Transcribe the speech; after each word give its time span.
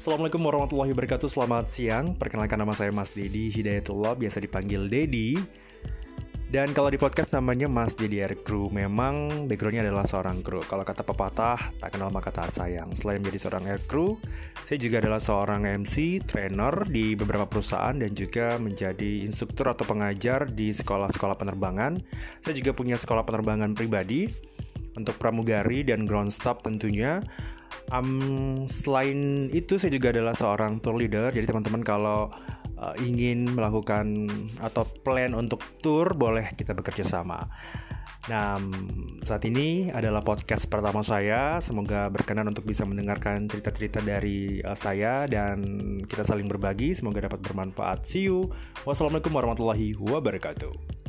Assalamualaikum 0.00 0.40
warahmatullahi 0.48 0.96
wabarakatuh. 0.96 1.28
Selamat 1.28 1.76
siang. 1.76 2.16
Perkenalkan 2.16 2.56
nama 2.56 2.72
saya 2.72 2.88
Mas 2.88 3.12
Dedi 3.12 3.52
Hidayatullah 3.52 4.16
Biasa 4.16 4.40
dipanggil 4.40 4.88
Dedi 4.88 5.36
Dan 6.48 6.72
kalau 6.72 6.88
di 6.88 6.96
podcast 6.96 7.36
namanya 7.36 7.68
Mas 7.68 7.92
Dedi 7.92 8.24
Air 8.24 8.40
Crew 8.40 8.72
Memang 8.72 9.44
backgroundnya 9.44 9.84
adalah 9.84 10.08
seorang 10.08 10.40
kru. 10.40 10.64
Kalau 10.64 10.88
kata 10.88 11.04
pepatah 11.04 11.76
Tak 11.76 11.92
kenal 11.92 12.08
maka 12.08 12.32
tak 12.32 12.48
sayang. 12.48 12.96
Selain 12.96 13.20
menjadi 13.20 13.44
seorang 13.44 13.68
air 13.68 13.84
crew 13.84 14.16
Saya 14.64 14.80
juga 14.80 15.04
adalah 15.04 15.20
seorang 15.20 15.68
MC 15.68 16.24
Trainer 16.24 16.88
di 16.88 17.12
beberapa 17.12 17.44
perusahaan 17.44 17.92
Dan 17.92 18.16
juga 18.16 18.56
menjadi 18.56 19.20
instruktur 19.20 19.68
atau 19.68 19.84
pengajar 19.84 20.48
Di 20.48 20.72
sekolah-sekolah 20.72 21.36
penerbangan. 21.36 22.00
Saya 22.40 22.56
juga 22.56 22.72
punya 22.72 22.96
sekolah 22.96 23.28
penerbangan 23.28 23.76
pribadi. 23.76 24.32
Untuk 24.96 25.20
pramugari 25.20 25.84
dan 25.84 26.08
ground 26.08 26.32
staff 26.32 26.64
tentunya 26.64 27.20
Um, 27.90 28.64
selain 28.70 29.50
itu 29.50 29.76
saya 29.76 29.90
juga 29.90 30.14
adalah 30.14 30.34
seorang 30.34 30.78
tour 30.78 30.94
leader. 30.94 31.34
Jadi 31.34 31.46
teman-teman 31.46 31.82
kalau 31.82 32.30
uh, 32.78 32.94
ingin 33.02 33.50
melakukan 33.50 34.30
atau 34.62 34.86
plan 35.04 35.36
untuk 35.36 35.60
tour 35.84 36.14
boleh 36.14 36.54
kita 36.56 36.72
bekerja 36.72 37.02
sama. 37.02 37.50
Nah, 38.28 38.60
saat 39.24 39.42
ini 39.48 39.88
adalah 39.88 40.20
podcast 40.20 40.68
pertama 40.68 41.00
saya. 41.00 41.56
Semoga 41.58 42.12
berkenan 42.12 42.52
untuk 42.52 42.68
bisa 42.68 42.84
mendengarkan 42.84 43.48
cerita-cerita 43.48 44.04
dari 44.04 44.60
uh, 44.60 44.76
saya 44.76 45.24
dan 45.24 45.64
kita 46.04 46.22
saling 46.22 46.46
berbagi. 46.46 46.92
Semoga 46.92 47.26
dapat 47.26 47.40
bermanfaat. 47.40 48.04
See 48.04 48.28
you. 48.28 48.52
Wassalamualaikum 48.84 49.32
warahmatullahi 49.32 49.96
wabarakatuh. 49.96 50.99